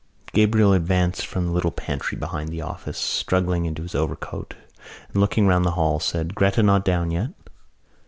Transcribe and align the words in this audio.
Gabriel 0.33 0.73
advanced 0.73 1.27
from 1.27 1.45
the 1.45 1.51
little 1.51 1.69
pantry 1.69 2.17
behind 2.17 2.49
the 2.49 2.59
office, 2.59 2.97
struggling 2.97 3.65
into 3.67 3.83
his 3.83 3.93
overcoat 3.93 4.55
and, 5.09 5.17
looking 5.21 5.45
round 5.45 5.63
the 5.63 5.73
hall, 5.77 5.99
said: 5.99 6.33
"Gretta 6.33 6.63
not 6.63 6.83
down 6.83 7.11
yet?" 7.11 7.29